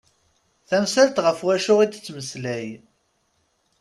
Tamsalt 0.67 1.17
ɣef 1.25 1.39
wacu 1.45 1.73
i 1.79 1.85
d-temmeslay. 1.87 2.67